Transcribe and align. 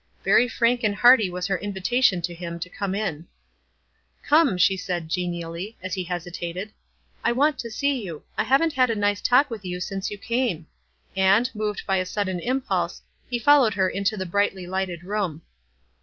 Very 0.23 0.47
frank 0.47 0.83
and 0.83 0.95
hearty 0.95 1.29
was 1.29 1.45
her 1.45 1.59
invitation 1.59 2.23
to 2.23 2.33
him 2.33 2.59
to 2.61 2.69
come 2.71 2.95
in. 2.95 3.27
102 4.29 4.31
WISE 4.31 4.31
AND 4.31 4.31
OTHERWISE. 4.41 4.49
"Come," 4.49 4.57
she 4.57 4.75
said, 4.77 5.09
genially, 5.09 5.77
as 5.83 5.93
be 5.93 6.01
hesitated; 6.05 6.73
"I 7.23 7.31
want 7.31 7.59
to 7.59 7.69
see 7.69 8.03
you. 8.03 8.23
I 8.35 8.43
haven't 8.45 8.73
had 8.73 8.89
a 8.89 8.95
nice 8.95 9.21
talk 9.21 9.51
with 9.51 9.63
you 9.63 9.79
since 9.79 10.09
you 10.09 10.17
came," 10.17 10.65
and, 11.15 11.53
moved 11.53 11.83
by 11.85 11.97
a 11.97 12.07
sud 12.07 12.25
den 12.25 12.39
impulse, 12.39 13.03
he 13.29 13.37
followed 13.37 13.75
her 13.75 13.87
into 13.87 14.17
the 14.17 14.25
brightlj 14.25 14.67
lighted 14.67 15.03
room. 15.03 15.43